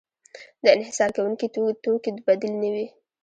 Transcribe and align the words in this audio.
د 0.63 0.65
انحصار 0.75 1.09
کوونکي 1.17 1.45
د 1.53 1.55
توکې 1.83 2.11
بدیل 2.25 2.53
نه 2.61 2.69
وي. 2.73 2.87